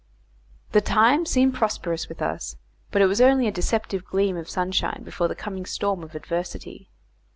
[0.71, 2.55] The times seemed prosperous with us,
[2.89, 6.89] but it was only a deceptive gleam of sunshine before the coming storm of adversity.